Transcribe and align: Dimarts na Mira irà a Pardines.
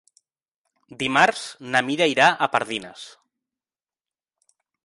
Dimarts 1.03 1.43
na 1.75 1.83
Mira 1.91 2.09
irà 2.13 2.31
a 2.31 2.49
Pardines. 2.57 3.07